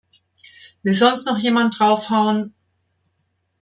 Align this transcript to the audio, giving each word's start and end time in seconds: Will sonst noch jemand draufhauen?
Will 0.81 0.95
sonst 0.95 1.27
noch 1.27 1.37
jemand 1.37 1.79
draufhauen? 1.79 2.55